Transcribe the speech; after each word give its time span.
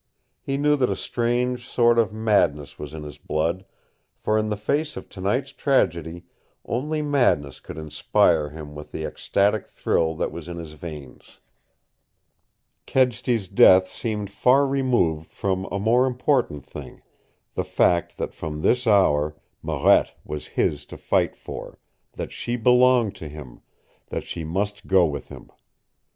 He 0.41 0.57
knew 0.57 0.75
that 0.77 0.89
a 0.89 0.95
strange 0.95 1.69
sort 1.69 1.99
of 1.99 2.11
madness 2.11 2.79
was 2.79 2.95
in 2.95 3.03
his 3.03 3.19
blood, 3.19 3.65
for 4.17 4.35
in 4.35 4.49
the 4.49 4.57
face 4.57 4.97
of 4.97 5.07
tonight's 5.09 5.51
tragedy 5.51 6.25
only 6.65 7.03
madness 7.03 7.59
could 7.59 7.77
inspire 7.77 8.49
him 8.49 8.73
with 8.73 8.89
the 8.91 9.03
ecstatic 9.03 9.67
thrill 9.67 10.15
that 10.15 10.31
was 10.31 10.47
in 10.47 10.57
his 10.57 10.73
veins. 10.73 11.39
Kedsty's 12.87 13.47
death 13.47 13.89
seemed 13.89 14.31
far 14.31 14.65
removed 14.65 15.31
from 15.31 15.65
a 15.65 15.77
more 15.77 16.07
important 16.07 16.65
thing 16.65 17.03
the 17.53 17.63
fact 17.63 18.17
that 18.17 18.33
from 18.33 18.63
this 18.63 18.87
hour 18.87 19.35
Marette 19.61 20.17
was 20.25 20.47
his 20.57 20.83
to 20.87 20.97
fight 20.97 21.35
for, 21.35 21.77
that 22.13 22.31
she 22.31 22.55
belonged 22.55 23.13
to 23.17 23.29
him, 23.29 23.61
that 24.07 24.25
she 24.25 24.43
must 24.43 24.87
go 24.87 25.05
with 25.05 25.29
him. 25.29 25.51